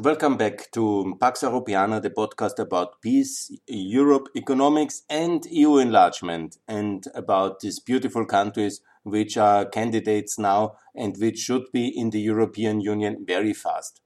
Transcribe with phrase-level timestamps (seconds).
[0.00, 7.04] Welcome back to Pax Europiana, the podcast about peace, Europe, economics, and EU enlargement, and
[7.14, 12.80] about these beautiful countries which are candidates now and which should be in the European
[12.80, 14.00] Union very fast.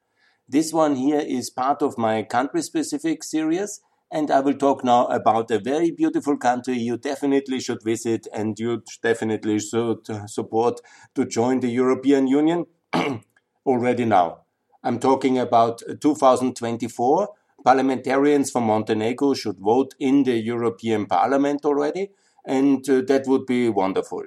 [0.47, 3.81] This one here is part of my country specific series,
[4.13, 8.59] and I will talk now about a very beautiful country you definitely should visit and
[8.59, 10.83] you definitely should support
[11.15, 12.67] to join the European Union
[13.67, 14.43] already now.
[14.83, 17.29] I'm talking about 2024.
[17.65, 22.11] Parliamentarians from Montenegro should vote in the European Parliament already,
[22.45, 24.25] and uh, that would be wonderful.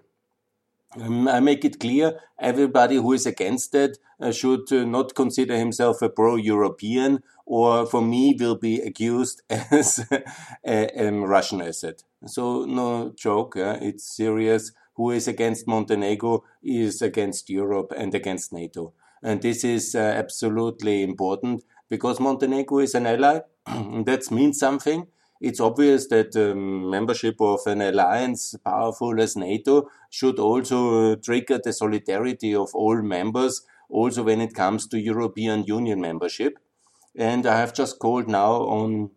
[1.00, 5.58] Um, I make it clear everybody who is against that uh, should uh, not consider
[5.58, 12.04] himself a pro European or for me will be accused as a, a, Russian asset.
[12.26, 14.74] So, no joke, uh, it's serious.
[14.96, 18.94] Who is against Montenegro is against Europe and against NATO.
[19.24, 23.42] And this is uh, absolutely important because Montenegro is an ally.
[23.66, 25.08] that means something
[25.42, 31.74] it's obvious that um, membership of an alliance powerful as NATO should also trigger the
[31.74, 36.60] solidarity of all members, also when it comes to European Union membership.
[37.16, 39.10] And I have just called now on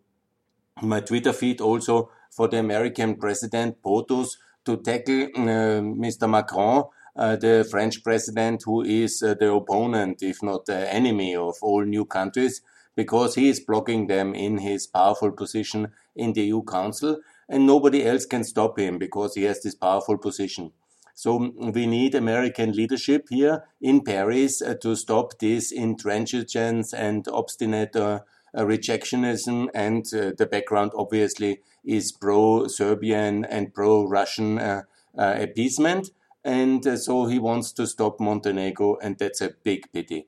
[0.81, 6.27] my Twitter feed also for the American President POTUS to tackle uh, Mr.
[6.27, 6.83] Macron, uh,
[7.15, 12.05] the French president, who is uh, the opponent, if not the enemy of all new
[12.05, 12.61] countries,
[12.95, 17.17] because he is blocking them in his powerful position in the EU Council,
[17.49, 20.71] and nobody else can stop him because he has this powerful position.
[21.13, 27.95] So we need American leadership here in Paris uh, to stop this intransigence and obstinate
[27.95, 28.19] uh,
[28.53, 29.69] uh, rejectionism.
[29.73, 34.81] And uh, the background obviously is pro-Serbian and pro-Russian uh,
[35.17, 36.09] uh, appeasement.
[36.45, 40.27] And so he wants to stop Montenegro, and that's a big pity.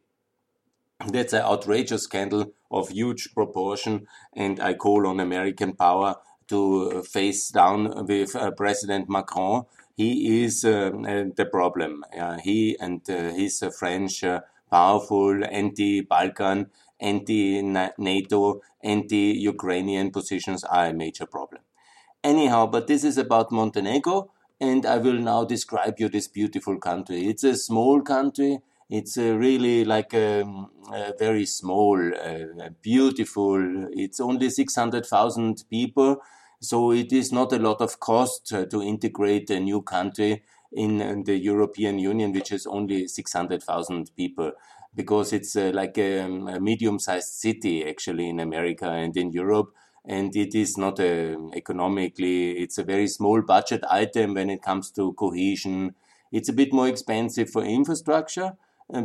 [1.05, 6.15] That's an outrageous scandal of huge proportion, and I call on American power
[6.47, 9.66] to face down with uh, President Macron.
[9.95, 12.03] He is uh, uh the problem.
[12.44, 14.23] he and uh, his uh, French
[14.72, 21.61] powerful anti-Balkan, anti-NATO, anti-Ukrainian positions are a major problem.
[22.23, 27.28] Anyhow, but this is about Montenegro, and I will now describe you this beautiful country.
[27.28, 28.59] It's a small country
[28.90, 33.88] it's uh, really like a, um, a very small, uh, beautiful.
[33.91, 36.18] It's only 600,000 people.
[36.62, 41.24] So it is not a lot of cost uh, to integrate a new country in,
[41.25, 44.53] the European Union, which is only 600,000 people,
[44.95, 49.74] because it's uh, like a, um, a medium-sized city actually in America and in Europe.
[50.07, 54.90] And it is not a, economically, it's a very small budget item when it comes
[54.91, 55.95] to cohesion.
[56.31, 58.53] It's a bit more expensive for infrastructure,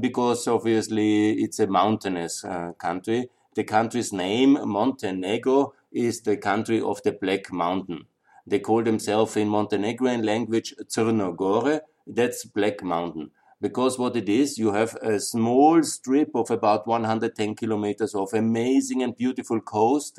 [0.00, 3.28] because obviously it's a mountainous uh, country.
[3.54, 8.06] The country's name, Montenegro, is the country of the Black Mountain.
[8.46, 13.30] They call themselves in Montenegrin language Crno Gore, that's Black Mountain.
[13.60, 19.02] Because what it is, you have a small strip of about 110 kilometers of amazing
[19.02, 20.18] and beautiful coast.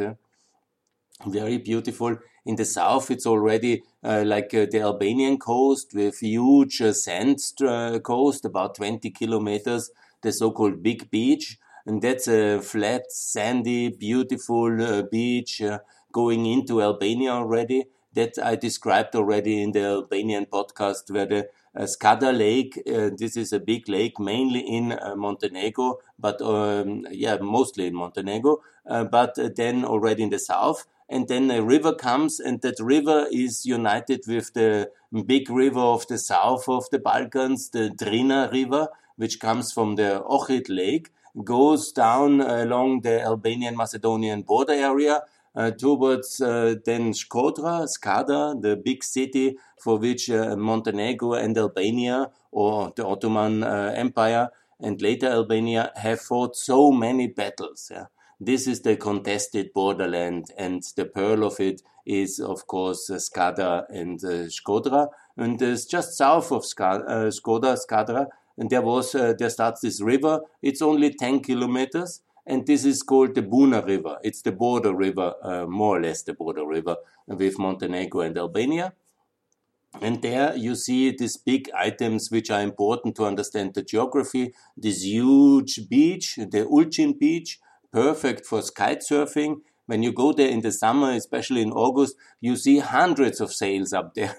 [1.25, 6.81] Very beautiful in the south, it's already uh, like uh, the Albanian coast with huge
[6.81, 9.91] uh, sand uh, coast, about 20 kilometers,
[10.22, 11.57] the so-called Big Beach.
[11.85, 15.79] And that's a flat, sandy, beautiful uh, beach uh,
[16.12, 17.85] going into Albania already.
[18.13, 22.80] That I described already in the Albanian podcast where the uh, Skadar Lake.
[22.88, 27.95] Uh, this is a big lake, mainly in uh, Montenegro, but um, yeah, mostly in
[27.95, 28.62] Montenegro.
[28.85, 33.65] but then already in the south, and then a river comes and that river is
[33.65, 34.89] united with the
[35.25, 40.23] big river of the south of the Balkans, the Drina River, which comes from the
[40.27, 41.11] Ohrid Lake,
[41.43, 45.23] goes down along the Albanian Macedonian border area
[45.55, 52.31] uh, towards uh, then Shkodra, Skadar, the big city for which uh, Montenegro and Albania
[52.51, 54.49] or the Ottoman uh, Empire
[54.79, 57.89] and later Albania have fought so many battles.
[57.91, 58.05] Yeah.
[58.45, 64.22] This is the contested borderland, and the pearl of it is, of course, uh, and
[64.22, 65.07] uh, Shkodra.
[65.38, 69.80] And it's just south of Ska, uh, Skoda, Skadra, and there was uh, there starts
[69.80, 70.42] this river.
[70.62, 74.18] It's only 10 kilometers, and this is called the Buna River.
[74.24, 76.98] It's the border river, uh, more or less the border river
[77.28, 78.92] with Montenegro and Albania.
[80.01, 84.54] And there you see these big items which are important to understand the geography.
[84.75, 87.60] This huge beach, the Ulcinj beach,
[87.94, 89.62] perfect for kite surfing.
[89.86, 93.94] When you go there in the summer, especially in August, you see hundreds of sails
[93.94, 94.36] up there.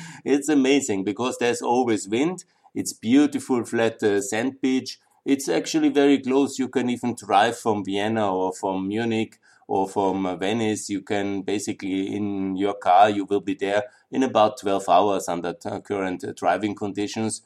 [0.24, 2.44] it's amazing because there's always wind.
[2.74, 4.98] It's beautiful flat uh, sand beach.
[5.24, 6.58] It's actually very close.
[6.58, 10.88] You can even drive from Vienna or from Munich or from Venice.
[10.88, 15.52] You can basically, in your car, you will be there in about 12 hours under
[15.84, 17.42] current driving conditions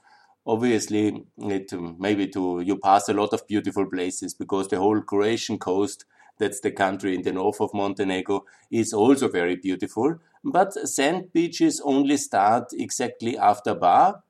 [0.47, 5.59] obviously it maybe to you pass a lot of beautiful places because the whole Croatian
[5.59, 6.05] coast
[6.39, 10.19] that's the country in the north of Montenegro is also very beautiful.
[10.43, 14.23] But sand beaches only start exactly after Bar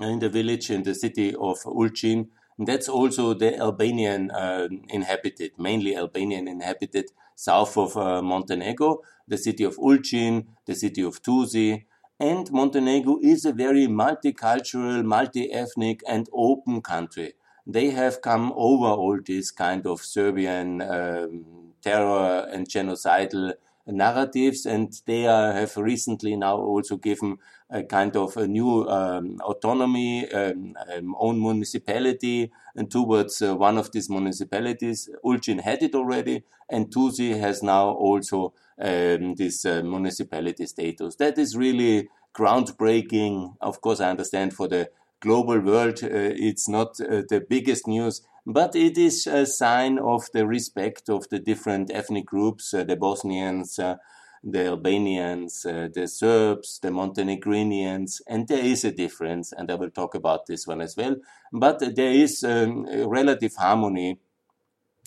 [0.00, 5.96] in the village in the city of Ulcinj that's also the Albanian uh, inhabited mainly
[5.96, 11.84] Albanian inhabited south of uh, Montenegro the city of Ulcinj the city of Tuzi
[12.22, 17.32] and Montenegro is a very multicultural, multi-ethnic and open country.
[17.66, 23.54] They have come over all this kind of Serbian um, terror and genocidal
[23.88, 27.38] narratives, and they are, have recently now also given
[27.72, 33.78] a kind of a new um, autonomy, um, um, own municipality, and towards uh, one
[33.78, 35.08] of these municipalities.
[35.24, 41.16] Ulcinj had it already, and Tuzi has now also um, this uh, municipality status.
[41.16, 43.56] That is really groundbreaking.
[43.60, 44.90] Of course, I understand for the
[45.20, 50.28] global world, uh, it's not uh, the biggest news, but it is a sign of
[50.32, 53.96] the respect of the different ethnic groups, uh, the Bosnians, uh,
[54.44, 59.90] the Albanians, uh, the Serbs, the Montenegrinians, and there is a difference, and I will
[59.90, 61.16] talk about this one as well.
[61.52, 64.18] But there is um, relative harmony.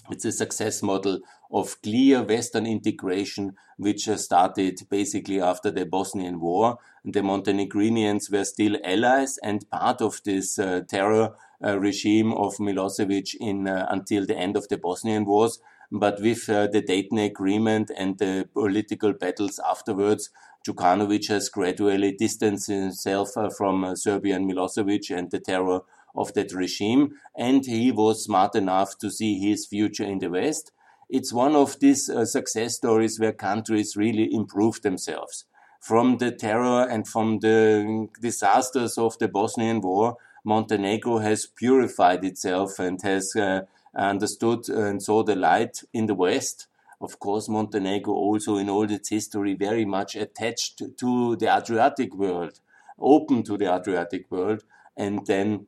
[0.10, 1.20] It's a success model
[1.52, 6.78] of clear Western integration, which started basically after the Bosnian War.
[7.04, 13.36] The Montenegrinians were still allies and part of this uh, terror uh, regime of Milosevic
[13.40, 15.60] in uh, until the end of the Bosnian Wars.
[15.92, 20.30] But with uh, the Dayton Agreement and the political battles afterwards,
[20.66, 25.82] Djukanovic has gradually distanced himself uh, from uh, Serbian Milosevic and the terror
[26.16, 30.72] of that regime, and he was smart enough to see his future in the West
[31.10, 35.46] it's one of these uh, success stories where countries really improve themselves.
[35.80, 42.80] From the terror and from the disasters of the Bosnian War, Montenegro has purified itself
[42.80, 43.62] and has uh,
[43.96, 46.68] understood and saw the light in the West.
[47.02, 52.60] Of course, Montenegro also in all its history very much attached to the Adriatic world,
[53.00, 54.64] open to the Adriatic world,
[54.96, 55.68] and then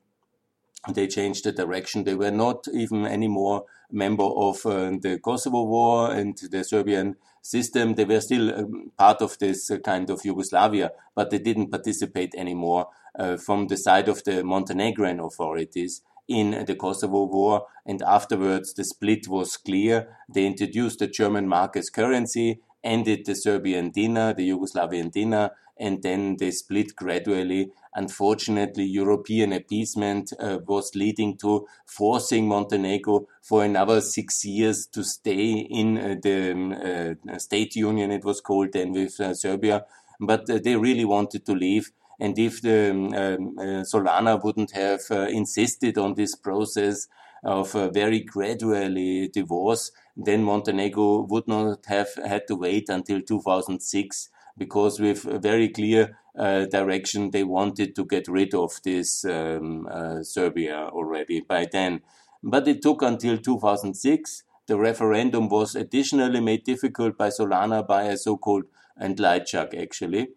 [0.94, 2.04] they changed the direction.
[2.04, 7.96] They were not even anymore member of uh, the Kosovo War and the Serbian system.
[7.96, 12.36] They were still um, part of this uh, kind of Yugoslavia, but they didn't participate
[12.36, 12.88] anymore
[13.18, 17.68] uh, from the side of the Montenegrin authorities in the Kosovo War.
[17.86, 20.16] And afterwards, the split was clear.
[20.28, 26.02] They introduced the German mark as currency, ended the Serbian dinar, the Yugoslavian dinar, and
[26.02, 34.02] then they split gradually Unfortunately, European appeasement uh, was leading to forcing Montenegro for another
[34.02, 38.92] six years to stay in uh, the um, uh, state union, it was called then
[38.92, 39.84] with uh, Serbia.
[40.20, 41.92] But uh, they really wanted to leave.
[42.20, 47.08] And if the um, um uh, Solana wouldn't have insisted on this process
[47.44, 55.00] of very gradually divorce, then Montenegro would not have had to wait until 2006 because
[55.00, 60.24] with a very clear uh, direction they wanted to get rid of this um, uh,
[60.24, 62.02] Serbia already by then.
[62.44, 64.44] But it took until 2006.
[64.68, 68.66] The referendum was additionally made difficult by Solana by a so-called
[68.98, 70.30] and Lajčák actually.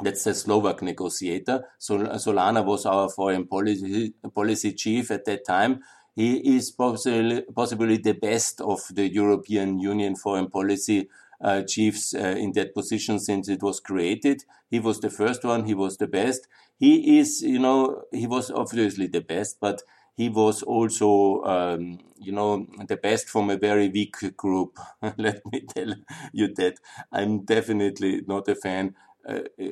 [0.00, 1.64] That's the Slovak negotiator.
[1.78, 5.82] So Solana was our foreign policy, policy chief at that time.
[6.14, 11.08] He is possibly, possibly the best of the European Union foreign policy
[11.40, 14.44] uh, chiefs uh, in that position since it was created.
[14.70, 15.64] He was the first one.
[15.64, 16.46] He was the best.
[16.78, 19.82] He is, you know, he was obviously the best, but
[20.16, 24.76] he was also, um, you know, the best from a very weak group.
[25.16, 25.94] Let me tell
[26.32, 26.78] you that
[27.12, 28.94] I'm definitely not a fan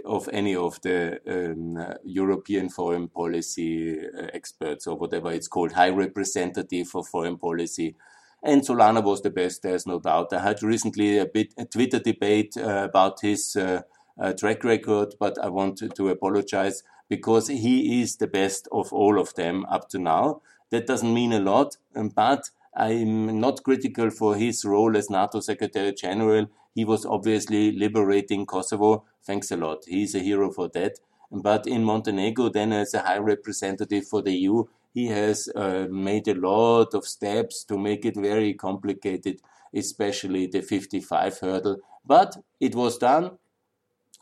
[0.04, 5.72] of any of the um, uh, European foreign policy uh, experts or whatever it's called,
[5.72, 7.94] high representative for foreign policy
[8.42, 10.32] and Solana was the best, there's no doubt.
[10.32, 13.82] I had recently a bit a Twitter debate uh, about his uh,
[14.20, 18.92] uh, track record, but I want to, to apologize because he is the best of
[18.92, 20.42] all of them up to now.
[20.70, 25.40] That doesn't mean a lot, um, but I'm not critical for his role as NATO
[25.40, 26.46] Secretary General.
[26.76, 29.06] He was obviously liberating Kosovo.
[29.24, 29.84] Thanks a lot.
[29.88, 30.98] He's a hero for that.
[31.32, 36.28] But in Montenegro, then as a high representative for the EU, he has uh, made
[36.28, 39.40] a lot of steps to make it very complicated,
[39.74, 41.78] especially the 55 hurdle.
[42.04, 43.38] But it was done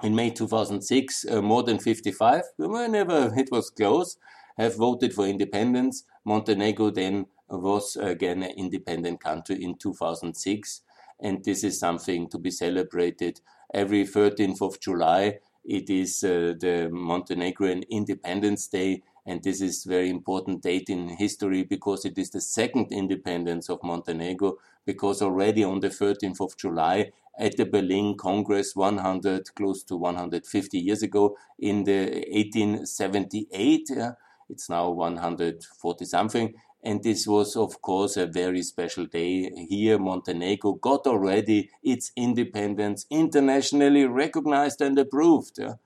[0.05, 4.17] in May 2006, uh, more than 55, whenever it was close,
[4.57, 6.05] have voted for independence.
[6.25, 10.83] Montenegro then was again an independent country in 2006.
[11.21, 13.41] And this is something to be celebrated
[13.73, 15.39] every 13th of July.
[15.65, 19.03] It is uh, the Montenegrin Independence Day.
[19.27, 23.83] And this is very important date in history because it is the second independence of
[23.83, 24.59] Montenegro.
[24.85, 30.79] Because already on the 13th of July, at the Berlin Congress 100, close to 150
[30.79, 34.13] years ago, in the 1878, uh,
[34.49, 36.55] it's now 140 something,
[36.85, 39.99] and this was, of course, a very special day here.
[39.99, 45.77] Montenegro got already its independence internationally recognized and approved uh,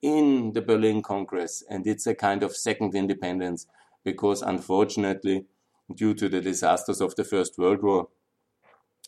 [0.00, 1.64] in the Berlin Congress.
[1.68, 3.66] And it's a kind of second independence
[4.04, 5.46] because, unfortunately,
[5.92, 8.08] due to the disasters of the First World War,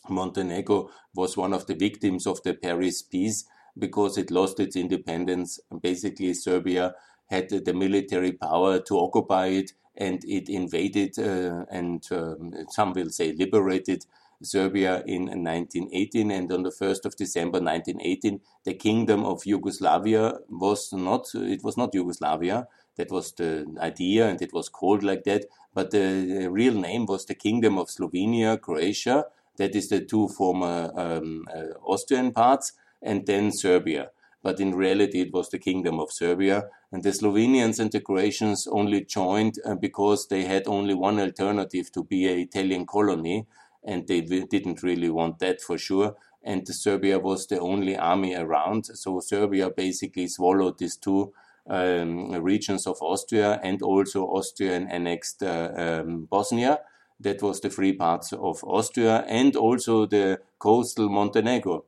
[0.09, 3.45] Montenegro was one of the victims of the Paris Peace
[3.77, 5.59] because it lost its independence.
[5.81, 6.95] Basically, Serbia
[7.27, 13.09] had the military power to occupy it and it invaded uh, and um, some will
[13.09, 14.05] say liberated
[14.41, 20.93] Serbia in 1918 and on the 1st of December 1918 the kingdom of Yugoslavia was
[20.93, 22.67] not it was not Yugoslavia.
[22.95, 25.45] That was the idea and it was called like that.
[25.73, 29.25] But the real name was the kingdom of Slovenia Croatia.
[29.57, 35.21] That is the two former um, uh, Austrian parts and then Serbia but in reality
[35.21, 36.63] it was the Kingdom of Serbia.
[36.91, 41.91] And the Slovenians and the Croatians only joined uh, because they had only one alternative
[41.91, 43.45] to be an Italian colony,
[43.83, 46.15] and they didn't really want that for sure.
[46.43, 51.33] And Serbia was the only army around, so Serbia basically swallowed these two
[51.69, 56.79] um, regions of Austria and also Austrian annexed uh, um, Bosnia.
[57.19, 61.83] That was the free parts of Austria and also the coastal Montenegro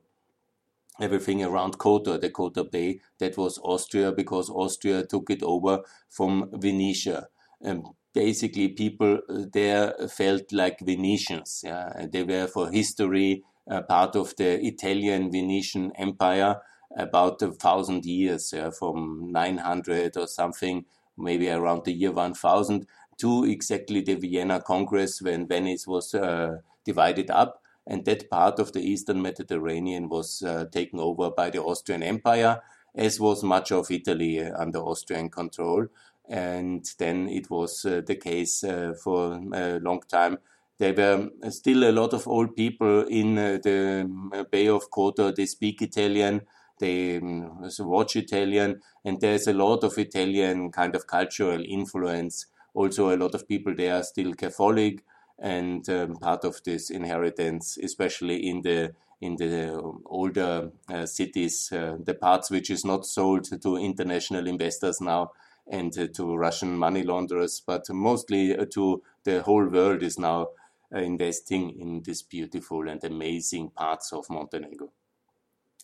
[1.00, 6.50] everything around Kotor, the Kotor Bay, that was Austria because Austria took it over from
[6.52, 7.28] Venetia.
[7.60, 11.62] And basically, people uh, there felt like Venetians.
[11.64, 12.06] Yeah?
[12.10, 16.56] They were for history uh, part of the Italian Venetian Empire
[16.96, 18.70] about a thousand years, yeah?
[18.70, 20.84] from 900 or something,
[21.16, 22.86] maybe around the year 1000
[23.18, 28.72] to exactly the Vienna Congress when Venice was uh, divided up and that part of
[28.72, 32.60] the eastern Mediterranean was uh, taken over by the Austrian Empire,
[32.94, 35.86] as was much of Italy under Austrian control.
[36.28, 40.38] And then it was uh, the case uh, for a long time.
[40.78, 45.34] There were still a lot of old people in the um, Bay of Kotor.
[45.34, 46.42] They speak Italian,
[46.78, 52.46] they um, watch Italian, and there's a lot of Italian kind of cultural influence.
[52.74, 55.04] Also, a lot of people there are still Catholic
[55.38, 61.96] and um, part of this inheritance, especially in the in the older uh, cities, uh,
[62.04, 65.30] the parts which is not sold to international investors now
[65.70, 70.48] and uh, to Russian money launderers, but mostly uh, to the whole world is now
[70.92, 74.90] uh, investing in this beautiful and amazing parts of Montenegro.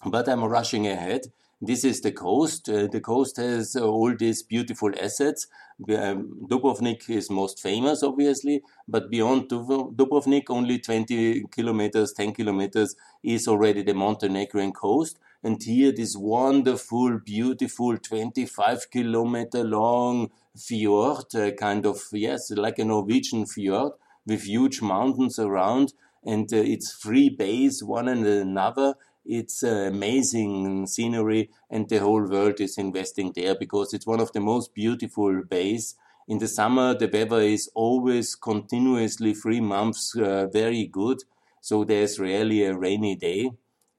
[0.04, 2.68] But I'm rushing ahead this is the coast.
[2.68, 5.46] Uh, the coast has uh, all these beautiful assets.
[5.88, 13.48] Um, Dubrovnik is most famous, obviously, but beyond Dubrovnik, only 20 kilometers, 10 kilometers is
[13.48, 15.18] already the Montenegrin coast.
[15.42, 22.84] And here, this wonderful, beautiful 25 kilometer long fjord, uh, kind of, yes, like a
[22.84, 23.92] Norwegian fjord
[24.26, 25.92] with huge mountains around.
[26.24, 28.94] And uh, it's three bays, one and another
[29.28, 34.32] it's uh, amazing scenery, and the whole world is investing there because it's one of
[34.32, 35.94] the most beautiful bays.
[36.26, 41.18] In the summer, the weather is always continuously three months uh, very good,
[41.60, 43.50] so there's rarely a rainy day.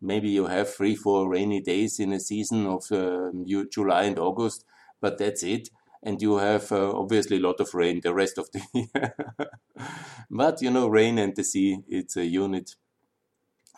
[0.01, 3.31] Maybe you have three, four rainy days in a season of uh,
[3.71, 4.65] July and August,
[5.00, 5.69] but that's it
[6.01, 9.15] and you have uh, obviously a lot of rain the rest of the year.
[10.29, 12.75] but you know, rain and the sea, it's a unit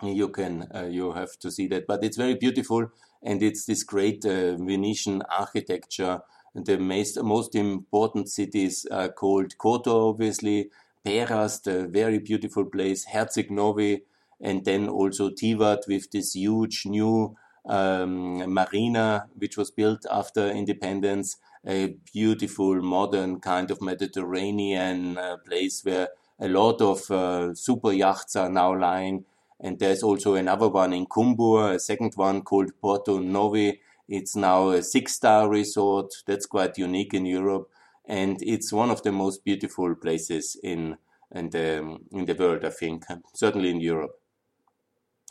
[0.03, 1.87] you can uh, you have to see that.
[1.87, 2.91] But it's very beautiful
[3.23, 6.21] and it's this great uh, venetian architecture.
[6.53, 10.69] The most, most important cities are called kotor obviously
[11.05, 14.01] Perast the very beautiful place herceg novi
[14.39, 21.37] and then also tivat with this huge new um, marina which was built after independence
[21.65, 28.35] a beautiful modern kind of mediterranean uh, place where a lot of uh, super yachts
[28.35, 29.25] are now lying
[29.61, 33.79] and there's also another one in Kumbor, a second one called Porto Novi.
[34.09, 36.11] It's now a six star resort.
[36.25, 37.69] That's quite unique in Europe.
[38.05, 40.97] And it's one of the most beautiful places in,
[41.31, 44.19] in, the, in the world, I think, certainly in Europe.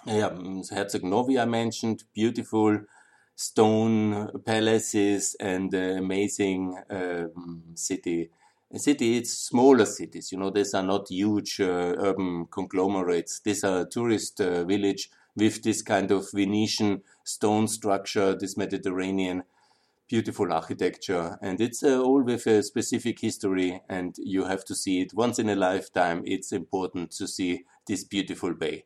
[0.06, 2.78] Yeah, Herceg Novi, I mentioned, beautiful
[3.34, 8.30] stone palaces and amazing um, city
[8.78, 10.30] city, it's smaller cities.
[10.30, 13.40] You know, these are not huge uh, urban conglomerates.
[13.40, 19.42] These are tourist uh, village with this kind of Venetian stone structure, this Mediterranean
[20.08, 21.38] beautiful architecture.
[21.40, 25.38] And it's uh, all with a specific history, and you have to see it once
[25.38, 26.22] in a lifetime.
[26.24, 28.84] It's important to see this beautiful bay.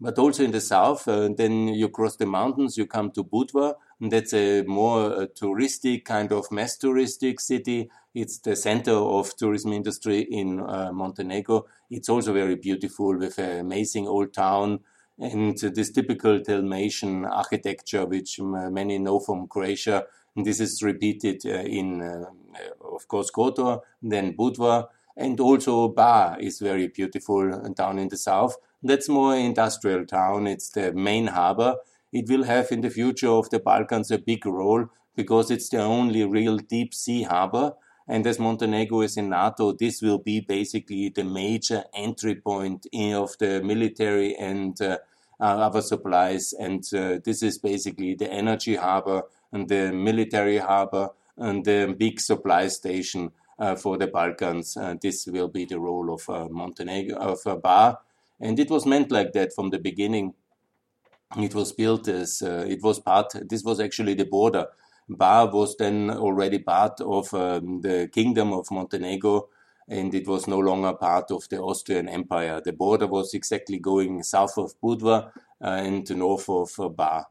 [0.00, 3.74] But also in the south, uh, then you cross the mountains, you come to Budva,
[4.10, 7.90] that's a more touristic kind of mass touristic city.
[8.14, 11.66] It's the center of tourism industry in uh, Montenegro.
[11.90, 14.80] It's also very beautiful with an amazing old town
[15.18, 20.04] and this typical Dalmatian architecture, which many know from Croatia.
[20.34, 22.24] And this is repeated uh, in, uh,
[22.94, 28.56] of course, Kotor, then Budva, and also Bar is very beautiful down in the south.
[28.82, 30.46] That's more industrial town.
[30.46, 31.76] It's the main harbor.
[32.12, 35.80] It will have in the future of the Balkans a big role because it's the
[35.80, 37.74] only real deep sea harbor.
[38.08, 43.38] And as Montenegro is in NATO, this will be basically the major entry point of
[43.38, 44.98] the military and uh,
[45.40, 46.52] other supplies.
[46.52, 52.20] And uh, this is basically the energy harbor and the military harbor and the big
[52.20, 54.76] supply station uh, for the Balkans.
[54.76, 58.00] Uh, this will be the role of uh, Montenegro, of uh, Bar.
[58.40, 60.34] And it was meant like that from the beginning.
[61.36, 64.66] It was built as, uh, it was part, this was actually the border.
[65.08, 69.48] Bar was then already part of um, the kingdom of Montenegro
[69.88, 72.60] and it was no longer part of the Austrian Empire.
[72.64, 77.26] The border was exactly going south of Budva uh, and north of uh, Bar.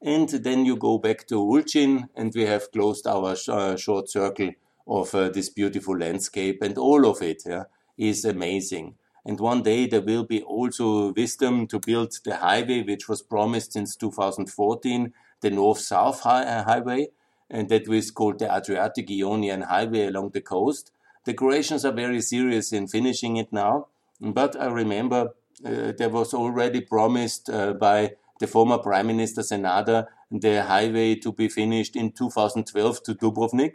[0.00, 4.08] And then you go back to Ulcinj, and we have closed our sh uh, short
[4.08, 4.52] circle
[4.86, 7.64] of uh, this beautiful landscape, and all of it yeah,
[7.96, 8.94] is amazing.
[9.28, 13.74] And one day there will be also wisdom to build the highway, which was promised
[13.74, 17.08] since 2014, the north-south hi uh, highway,
[17.50, 20.92] and that was called the Adriatic Ionian Highway along the coast.
[21.26, 26.32] The Croatians are very serious in finishing it now, but I remember uh, there was
[26.32, 32.12] already promised uh, by the former Prime Minister Sanader the highway to be finished in
[32.12, 33.74] 2012 to Dubrovnik.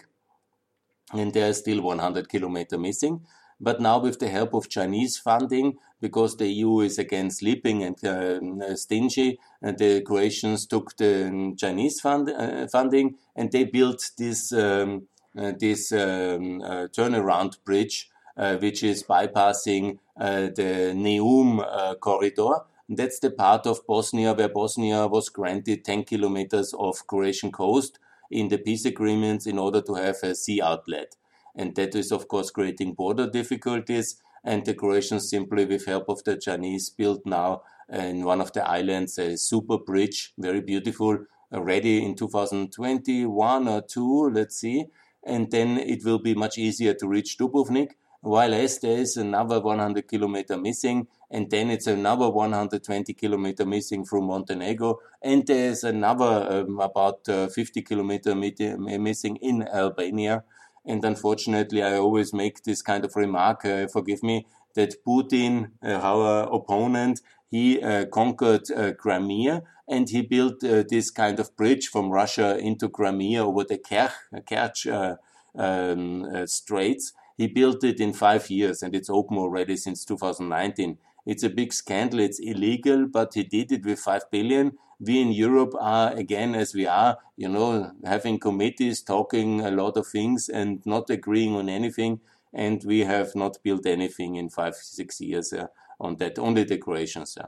[1.11, 3.21] And there is still 100 kilometer missing.
[3.63, 7.95] But now, with the help of Chinese funding, because the EU is again sleeping and
[8.05, 14.51] uh, stingy, uh, the Croatians took the Chinese fund, uh, funding and they built this
[14.51, 23.19] um, uh, this um, uh, turnaround bridge, uh, which is bypassing the Neum corridor that's
[23.19, 27.97] the part of Bosnia where Bosnia was granted 10 kilometers of Croatian coast
[28.29, 31.15] in the peace agreements in order to have a sea outlet.
[31.55, 34.21] And that is, of course, creating border difficulties.
[34.43, 38.67] And the Croatians simply, with help of the Chinese, built now in one of the
[38.67, 44.85] islands a super bridge, very beautiful, ready in 2021 or two, let's see.
[45.25, 47.91] And then it will be much easier to reach Dubrovnik
[48.23, 54.05] while as there is another 100 kilometer missing, and then it's another 120 kilometer missing
[54.05, 60.45] from Montenegro, and there's another um, about uh, 50 kilometer missing in Albania.
[60.85, 65.93] And unfortunately, I always make this kind of remark, uh, forgive me, that Putin, uh,
[65.93, 71.87] our opponent, he uh, conquered uh, Crimea and he built uh, this kind of bridge
[71.87, 74.11] from Russia into Crimea over the Kerch,
[74.47, 75.17] Kerch
[75.55, 80.97] um, Straits he built it in five years and it's open already since 2019.
[81.25, 82.19] It's a big scandal.
[82.19, 84.77] It's illegal, but he did it with 5 billion.
[84.99, 89.97] We in Europe are, again, as we are, you know, having committees, talking a lot
[89.97, 92.21] of things and not agreeing on anything.
[92.53, 95.67] And we have not built anything in five, six years uh,
[95.99, 97.37] on that, only decorations.
[97.37, 97.47] Uh.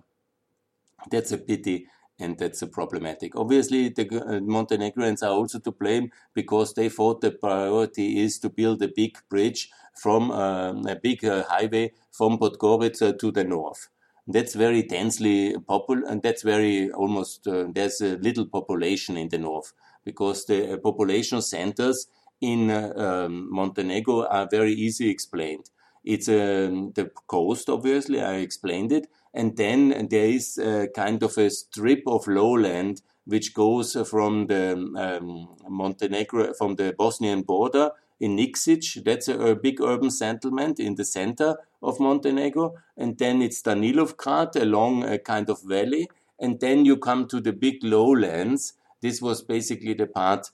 [1.10, 1.88] That's a pity
[2.20, 3.36] and that's a problematic.
[3.36, 8.50] Obviously, the uh, Montenegrins are also to blame because they thought the priority is to
[8.50, 9.70] build a big bridge
[10.02, 13.90] from um, a big uh, highway from Podgorica to the north.
[14.28, 19.38] That's very densely popular, and that's very almost uh, there's a little population in the
[19.38, 19.74] north
[20.04, 22.08] because the uh, population centers
[22.42, 25.70] in uh, um, Montenegro are very easy explained.
[26.04, 31.38] It's um, the coast, obviously, I explained it, and then there is a kind of
[31.38, 38.38] a strip of lowland which goes from the um, Montenegro, from the Bosnian border in
[38.38, 39.04] Nikšić.
[39.04, 42.76] That's a, a, big urban settlement in the center of Montenegro.
[42.96, 46.08] And then it's Danilovgrad along a kind of valley.
[46.40, 48.74] And then you come to the big lowlands.
[49.02, 50.52] This was basically the part,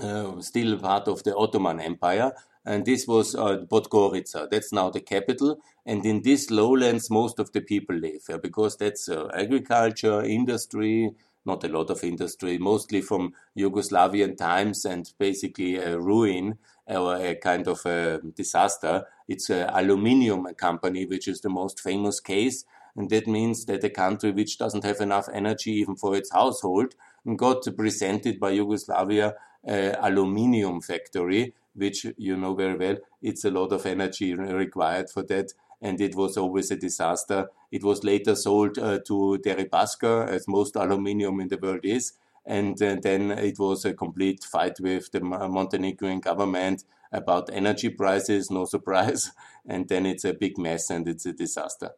[0.00, 2.32] uh, still part of the Ottoman Empire
[2.64, 4.48] and this was uh, Podgorica.
[4.50, 5.58] That's now the capital.
[5.84, 11.10] And in these lowlands, most of the people live yeah, because that's uh, agriculture, industry,
[11.44, 17.34] not a lot of industry, mostly from Yugoslavian times and basically a ruin or a
[17.34, 19.04] kind of a disaster.
[19.26, 22.64] It's an aluminium company, which is the most famous case.
[22.94, 26.94] And that means that a country which doesn't have enough energy even for its household
[27.36, 29.34] got presented by Yugoslavia
[29.66, 32.96] uh, aluminium factory, which you know very well.
[33.20, 37.48] It's a lot of energy required for that, and it was always a disaster.
[37.70, 42.12] It was later sold uh, to Deripaska, as most aluminium in the world is,
[42.44, 48.50] and uh, then it was a complete fight with the Montenegrin government about energy prices.
[48.50, 49.32] No surprise,
[49.66, 51.90] and then it's a big mess and it's a disaster.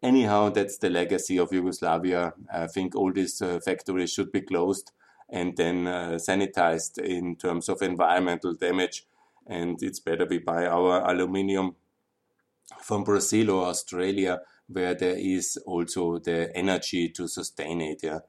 [0.00, 2.32] Anyhow, that's the legacy of Yugoslavia.
[2.52, 4.92] I think all these uh, factories should be closed
[5.30, 9.06] and then uh, sanitized in terms of environmental damage.
[9.46, 11.76] And it's better we buy our aluminium
[12.82, 18.00] from Brazil or Australia, where there is also the energy to sustain it.
[18.02, 18.20] Yeah.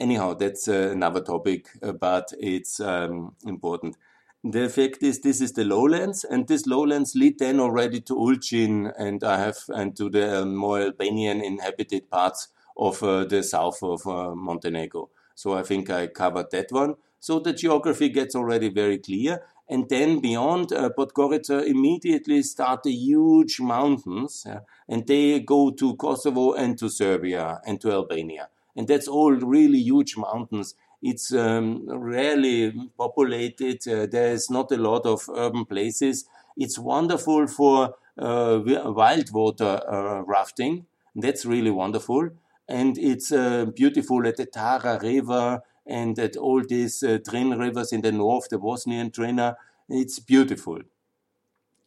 [0.00, 3.96] Anyhow, that's uh, another topic, uh, but it's um, important.
[4.44, 8.92] The fact is, this is the lowlands, and this lowlands lead then already to Ulcinj,
[8.98, 13.82] and I have and to the um, more Albanian inhabited parts of uh, the south
[13.82, 15.10] of uh, Montenegro.
[15.34, 16.96] So I think I covered that one.
[17.20, 19.42] So the geography gets already very clear.
[19.68, 25.94] And then beyond uh, Podgorica, immediately start the huge mountains, yeah, and they go to
[25.96, 28.48] Kosovo and to Serbia and to Albania.
[28.76, 30.74] And that's all really huge mountains.
[31.00, 33.86] It's um, rarely populated.
[33.88, 36.26] Uh, there's not a lot of urban places.
[36.56, 40.86] It's wonderful for uh, wild water uh, rafting.
[41.14, 42.30] That's really wonderful
[42.72, 48.00] and it's uh, beautiful at the Tara River and at all these uh, rivers in
[48.00, 49.56] the north, the Bosnian Drina.
[49.88, 50.80] It's beautiful.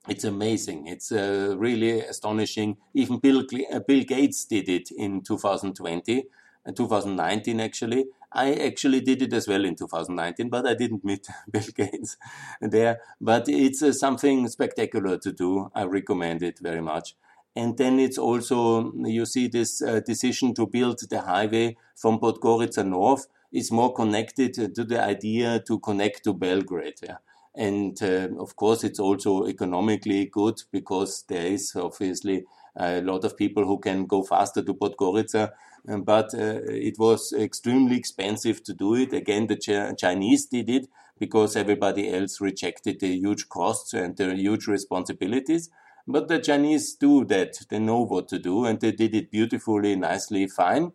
[0.08, 0.86] It's amazing.
[0.86, 2.78] It's uh, really astonishing.
[2.94, 3.44] Even Bill,
[3.74, 6.26] uh, Bill Gates did it in 2020,
[6.68, 8.06] uh, 2019 actually.
[8.32, 12.18] I actually did it as well in 2019, but I didn't meet Bill Gates
[12.62, 13.00] there.
[13.20, 15.72] But it's uh, something spectacular to do.
[15.74, 17.16] I recommend it very much.
[17.56, 22.86] And then it's also, you see this uh, decision to build the highway from Podgorica
[22.86, 27.00] North is more connected to the idea to connect to Belgrade.
[27.02, 27.18] Yeah.
[27.56, 32.44] And uh, of course, it's also economically good because there is obviously
[32.76, 35.52] a lot of people who can go faster to Podgorica.
[35.88, 39.14] Um, but uh, it was extremely expensive to do it.
[39.14, 40.88] Again, the Ch- Chinese did it
[41.18, 45.70] because everybody else rejected the huge costs and the huge responsibilities.
[46.08, 47.58] But the Chinese do that.
[47.70, 50.94] They know what to do and they did it beautifully, nicely, fine.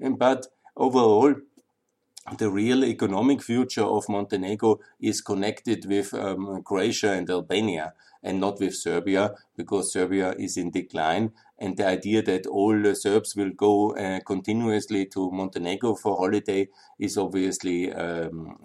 [0.00, 1.34] But overall,
[2.36, 8.60] the real economic future of Montenegro is connected with um, Croatia and Albania and not
[8.60, 11.32] with Serbia because Serbia is in decline.
[11.58, 16.68] And the idea that all Serbs will go uh, continuously to Montenegro for holiday
[16.98, 18.58] is obviously um,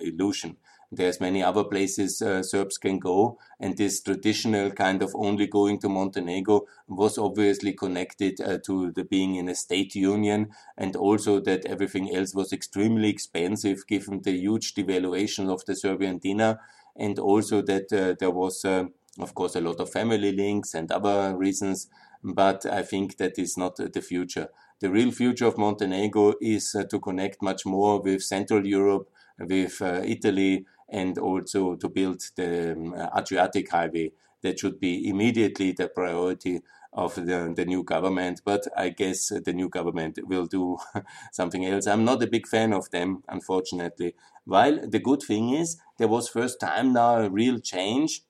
[0.00, 0.56] illusion.
[0.90, 5.78] There's many other places uh, Serbs can go, and this traditional kind of only going
[5.80, 11.40] to Montenegro was obviously connected uh, to the being in a state union, and also
[11.40, 16.58] that everything else was extremely expensive given the huge devaluation of the Serbian dinar,
[16.96, 18.84] and also that uh, there was, uh,
[19.20, 21.88] of course, a lot of family links and other reasons.
[22.22, 24.48] But I think that is not the future.
[24.80, 29.80] The real future of Montenegro is uh, to connect much more with Central Europe, with
[29.82, 34.12] uh, Italy, and also to build the um, Adriatic Highway.
[34.42, 36.60] That should be immediately the priority
[36.92, 38.42] of the, the new government.
[38.44, 40.78] But I guess the new government will do
[41.32, 41.86] something else.
[41.86, 44.14] I'm not a big fan of them, unfortunately.
[44.44, 48.22] While the good thing is, there was first time now a real change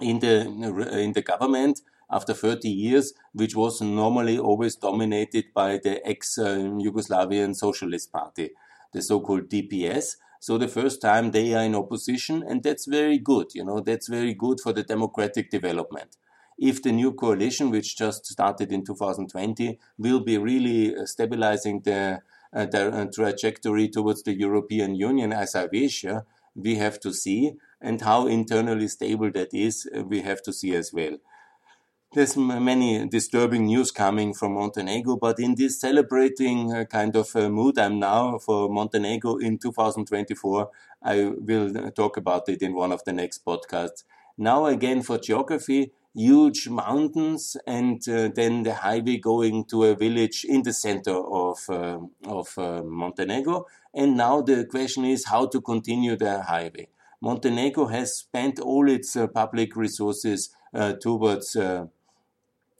[0.00, 0.34] in the
[1.04, 8.12] in the government after 30 years, which was normally always dominated by the ex-Yugoslavian Socialist
[8.12, 8.50] Party,
[8.92, 10.16] the so-called DPS.
[10.40, 13.48] So the first time they are in opposition, and that's very good.
[13.54, 16.16] You know, that's very good for the democratic development.
[16.58, 22.20] If the new coalition, which just started in 2020, will be really uh, stabilizing the,
[22.52, 26.04] uh, the uh, trajectory towards the European Union, as I wish,
[26.56, 27.52] we have to see.
[27.80, 31.18] And how internally stable that is, uh, we have to see as well
[32.14, 37.50] there's many disturbing news coming from Montenegro, but in this celebrating uh, kind of uh,
[37.50, 40.70] mood I'm now for Montenegro in 2024,
[41.02, 44.04] I will talk about it in one of the next podcasts.
[44.38, 50.46] Now again for geography, huge mountains and uh, then the highway going to a village
[50.48, 53.66] in the center of uh, of uh, Montenegro.
[53.92, 56.88] And now the question is how to continue the highway.
[57.20, 60.50] Montenegro has spent all its uh, public resources
[61.00, 61.56] towards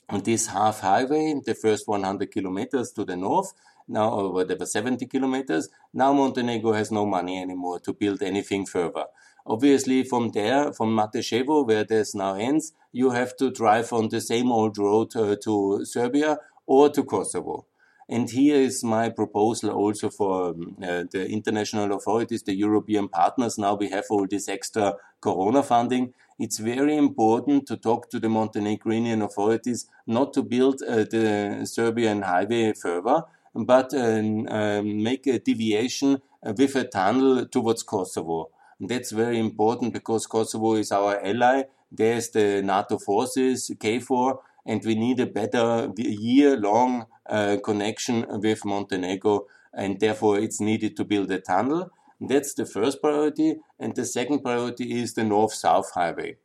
[0.09, 3.53] on this half highway, the first 100 kilometers to the north,
[3.87, 5.69] now or whatever 70 kilometers.
[5.93, 9.05] Now Montenegro has no money anymore to build anything further.
[9.47, 14.21] Obviously, from there, from Mateševo, where this now ends, you have to drive on the
[14.21, 17.67] same old road uh, to Serbia or to Kosovo.
[18.11, 23.59] And here is my proposal also for um, uh, the international authorities, the European partners.
[23.59, 26.15] Now we have all this extra Corona funding.
[26.39, 32.23] It's very important to talk to the Montenegrin authorities not to build uh, the Serbian
[32.23, 33.25] highway further,
[33.55, 38.51] but uh, make a deviation with a tunnel towards Kosovo.
[38.79, 41.65] And that's very important because Kosovo is our ally.
[41.91, 49.47] There's the NATO forces, KFOR, and we need a better year-long uh, connection with Montenegro,
[49.75, 51.91] and therefore it's needed to build a tunnel.
[52.21, 56.37] That's the first priority, and the second priority is the north-south highway.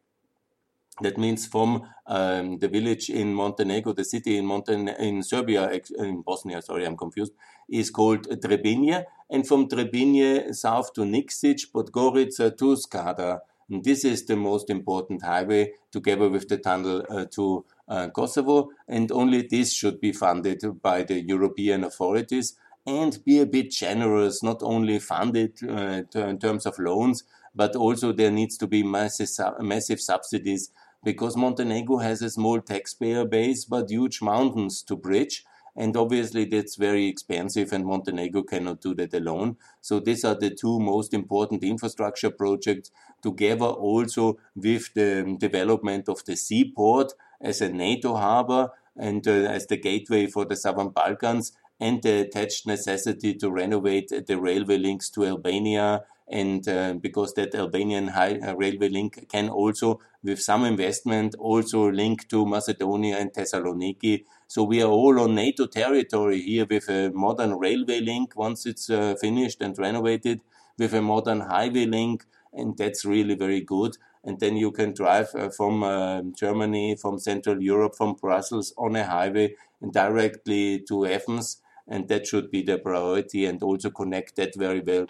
[1.01, 6.21] That means from um, the village in Montenegro, the city in Monten in Serbia, in
[6.21, 7.33] Bosnia, sorry, I'm confused,
[7.67, 13.39] is called Trebinje, and from Trebinje south to Nikšić, Podgorica to Skadar.
[13.69, 18.69] And this is the most important highway, together with the tunnel uh, to uh, Kosovo,
[18.87, 24.43] and only this should be funded by the European authorities and be a bit generous,
[24.43, 27.23] not only funded uh, in terms of loans,
[27.55, 30.71] but also there needs to be massive, massive subsidies
[31.03, 35.45] because Montenegro has a small taxpayer base but huge mountains to bridge.
[35.75, 39.57] And obviously, that's very expensive, and Montenegro cannot do that alone.
[39.81, 42.91] So, these are the two most important infrastructure projects,
[43.23, 49.65] together also with the development of the seaport as a NATO harbor and uh, as
[49.65, 55.09] the gateway for the Southern Balkans, and the attached necessity to renovate the railway links
[55.09, 55.87] to Albania
[56.29, 61.91] and uh, because that Albanian high, uh, railway link can also, with some investment, also
[61.91, 64.23] link to Macedonia and Thessaloniki.
[64.47, 68.89] So we are all on NATO territory here with a modern railway link once it's
[68.89, 70.39] uh, finished and renovated,
[70.79, 73.97] with a modern highway link, and that's really very good.
[74.23, 78.95] And then you can drive uh, from uh, Germany, from Central Europe, from Brussels on
[78.95, 81.57] a highway and directly to Athens.
[81.87, 85.07] And that should be the priority and also connect that very well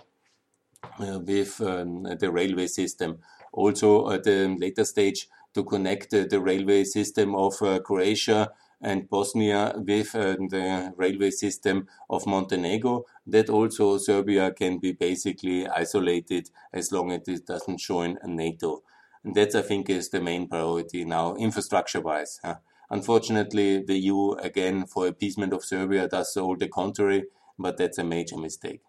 [0.99, 3.19] uh, with um, the railway system.
[3.51, 9.73] Also, at the later stage, to connect the railway system of uh, Croatia and Bosnia
[9.77, 16.91] with uh, the railway system of Montenegro, that also Serbia can be basically isolated as
[16.91, 18.81] long as it doesn't join NATO.
[19.23, 22.39] And that, I think, is the main priority now, infrastructure wise.
[22.43, 22.55] Huh?
[22.89, 27.26] Unfortunately, the EU, again, for appeasement of Serbia, does all the contrary,
[27.58, 28.82] but that's a major mistake.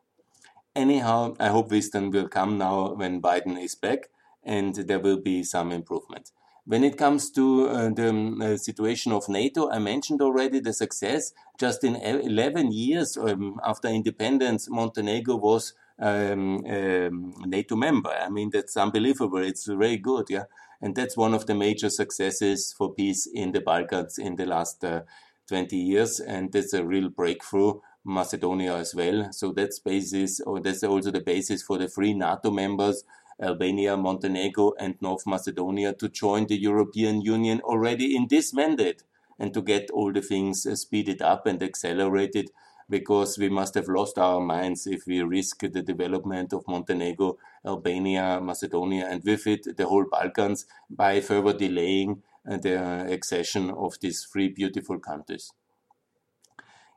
[0.77, 4.09] Anyhow, I hope wisdom will come now when Biden is back
[4.43, 6.33] and there will be some improvement.
[6.67, 10.73] When it comes to uh, the um, uh, situation of NATO, I mentioned already the
[10.73, 11.33] success.
[11.59, 18.11] Just in 11 years um, after independence, Montenegro was um, um, NATO member.
[18.11, 19.39] I mean, that's unbelievable.
[19.39, 20.45] It's very good, yeah.
[20.85, 24.85] And that's one of the major successes for peace in the Balkans in the last
[24.85, 25.01] uh,
[25.49, 26.21] 20 years.
[26.21, 29.33] And that's a real breakthrough Macedonia as well.
[29.33, 33.03] So that's basis, or that's also the basis for the three NATO members,
[33.41, 39.05] Albania, Montenegro, and North Macedonia, to join the European Union already in this mandate
[39.39, 42.51] and to get all the things uh, speeded up and accelerated
[42.89, 48.41] because we must have lost our minds if we risk the development of Montenegro, Albania,
[48.41, 54.25] Macedonia, and with it the whole Balkans by further delaying uh, the accession of these
[54.25, 55.53] three beautiful countries.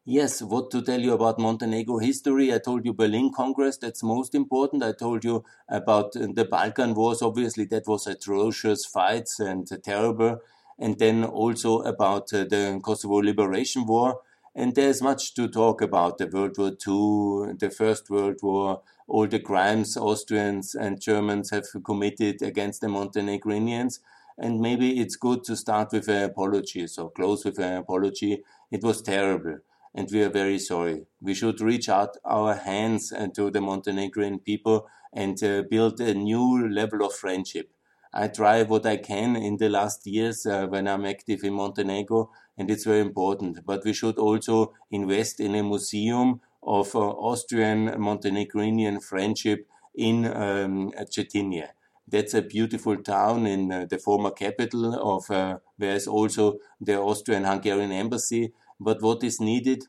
[0.10, 2.54] Yes, what to tell you about Montenegro history?
[2.54, 4.82] I told you Berlin Congress, that's most important.
[4.82, 10.40] I told you about the Balkan Wars, obviously, that was atrocious fights and terrible.
[10.80, 14.22] And then also about uh, the Kosovo Liberation War.
[14.58, 19.28] And there's much to talk about the World War II, the First World War, all
[19.28, 24.00] the crimes Austrians and Germans have committed against the Montenegrinians.
[24.38, 28.44] And maybe it's good to start with an apology, so close with an apology.
[28.72, 29.60] It was terrible
[29.98, 31.06] and we are very sorry.
[31.22, 36.70] We should reach out our hands to the Montenegrin people and uh, build a new
[36.70, 37.72] level of friendship.
[38.14, 42.32] I try what I can in the last years uh, when I'm active in Montenegro,
[42.58, 43.66] and it's very important.
[43.66, 50.92] But we should also invest in a museum of uh, Austrian Montenegrinian friendship in um,
[51.10, 51.70] Cetinje.
[52.08, 56.98] That's a beautiful town in uh, the former capital of uh, where is also the
[57.00, 59.86] Austrian Hungarian embassy but what is needed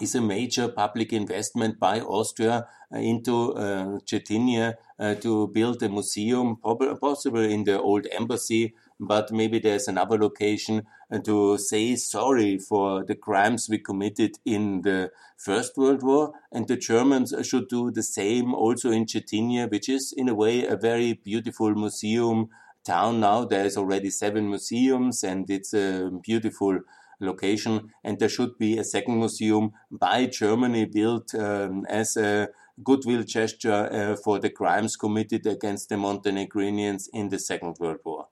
[0.00, 5.88] is a major public investment by Austria uh, into uh, Cetinje uh, to build a
[5.88, 6.56] museum,
[7.00, 13.04] possibly in the old embassy, but maybe there's another location uh, to say sorry for
[13.04, 16.32] the crimes we committed in the First World War.
[16.52, 20.66] And the Germans should do the same also in Cetinje, which is in a way
[20.66, 22.48] a very beautiful museum
[22.84, 23.44] town now.
[23.44, 26.80] There's already seven museums and it's a beautiful
[27.22, 27.92] location.
[28.04, 32.48] And there should be a second museum by Germany built um, as a
[32.82, 38.28] goodwill gesture uh, for the crimes committed against the Montenegrinians in the Second World War.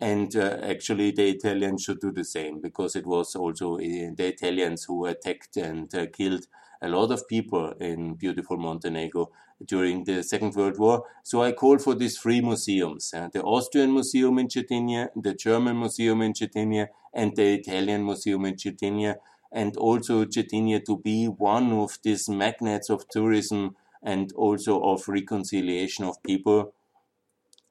[0.00, 4.26] And uh, actually, the Italians should do the same because it was also uh, the
[4.26, 6.46] Italians who attacked and uh, killed
[6.84, 9.30] a lot of people in beautiful Montenegro
[9.64, 11.04] during the Second World War.
[11.22, 15.78] So I call for these three museums uh, the Austrian Museum in Cetinje, the German
[15.78, 19.16] Museum in Cetinje, and the Italian Museum in Cetinje.
[19.50, 26.04] And also Cetinje to be one of these magnets of tourism and also of reconciliation
[26.04, 26.74] of people.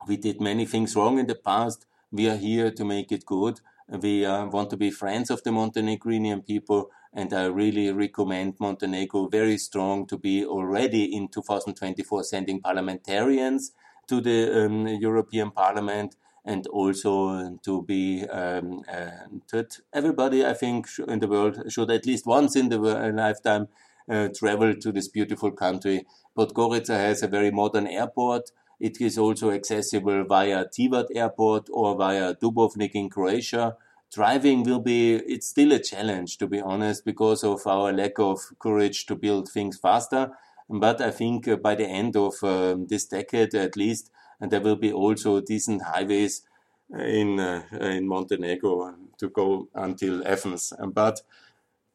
[0.07, 1.85] We did many things wrong in the past.
[2.11, 3.59] We are here to make it good.
[3.87, 9.27] We uh, want to be friends of the Montenegrinian people, and I really recommend Montenegro
[9.27, 13.71] very strong to be already in 2024 sending parliamentarians
[14.07, 20.87] to the um, European Parliament and also to be um, uh, that everybody I think
[21.07, 23.67] in the world should at least once in the lifetime
[24.09, 26.05] uh, travel to this beautiful country.
[26.37, 28.51] Podgorica has a very modern airport.
[28.79, 33.77] It is also accessible via Tivat airport or via Dubrovnik in Croatia.
[34.13, 38.39] Driving will be, it's still a challenge to be honest because of our lack of
[38.59, 40.31] courage to build things faster.
[40.69, 44.61] But I think uh, by the end of um, this decade at least, and there
[44.61, 46.43] will be also decent highways
[46.91, 50.73] in uh, in Montenegro to go until Athens.
[50.79, 51.21] But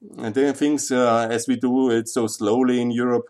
[0.01, 3.29] then things uh, as we do it so slowly in Europe,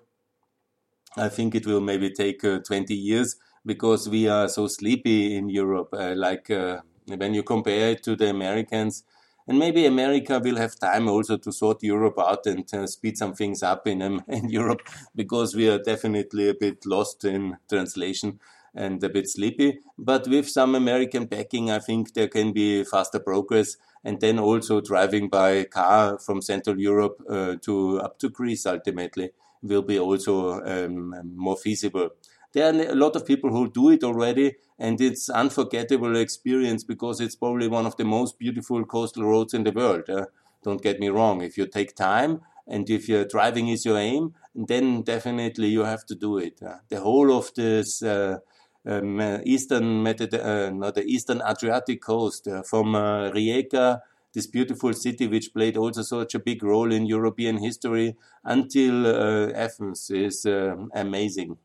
[1.16, 5.48] I think it will maybe take uh, 20 years because we are so sleepy in
[5.50, 5.90] Europe.
[5.92, 6.80] Uh, like uh,
[7.16, 9.04] when you compare it to the Americans,
[9.46, 13.34] and maybe America will have time also to sort Europe out and uh, speed some
[13.34, 14.82] things up in um, in Europe
[15.14, 18.38] because we are definitely a bit lost in translation
[18.74, 19.80] and a bit sleepy.
[19.98, 24.80] But with some American backing, I think there can be faster progress and then also
[24.80, 29.30] driving by car from Central Europe uh, to up to Greece ultimately
[29.62, 32.10] will be also um, more feasible.
[32.52, 37.20] There are a lot of people who do it already, and it's unforgettable experience because
[37.20, 40.08] it's probably one of the most beautiful coastal roads in the world.
[40.08, 40.26] Uh,
[40.62, 41.42] don't get me wrong.
[41.42, 46.04] If you take time and if your driving is your aim, then definitely you have
[46.06, 46.60] to do it.
[46.62, 48.38] Uh, the whole of this uh,
[48.86, 54.00] um, eastern Mediter- uh, not the eastern Adriatic coast uh, from uh, Rijeka,
[54.32, 59.06] this beautiful city which played also such a big role in European history, until
[59.56, 60.44] Athens is
[60.94, 61.56] amazing.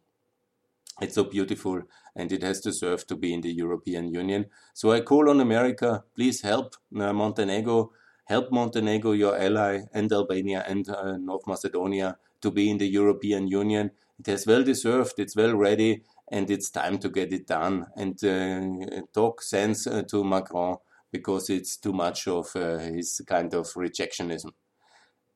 [1.02, 1.82] It's so beautiful
[2.16, 4.46] and it has deserved to be in the European Union.
[4.74, 7.92] So I call on America, please help Montenegro,
[8.26, 13.48] help Montenegro, your ally, and Albania and uh, North Macedonia to be in the European
[13.48, 13.92] Union.
[14.20, 18.24] It has well deserved, it's well ready, and it's time to get it done and
[18.24, 20.78] uh, talk sense uh, to Macron
[21.12, 24.52] because it's too much of uh, his kind of rejectionism.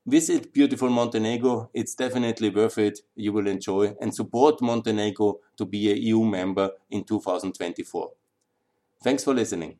[0.07, 1.69] Visit beautiful Montenegro.
[1.71, 3.01] It's definitely worth it.
[3.13, 8.13] You will enjoy and support Montenegro to be a EU member in 2024.
[9.03, 9.79] Thanks for listening.